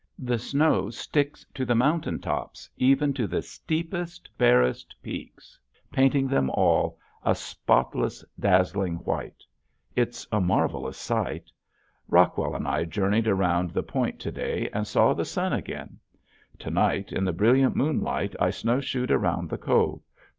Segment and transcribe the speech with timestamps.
[0.17, 5.59] The snow sticks to the mountain tops even to the steepest, barest peaks
[5.91, 9.43] painting them all a spotless, dazzling white.
[9.95, 11.51] It's a marvelous sight.
[12.07, 15.99] Rockwell and I journeyed around the point to day and saw the sun again.
[16.57, 20.01] To night in the brilliant moonlight I snowshoed around the cove.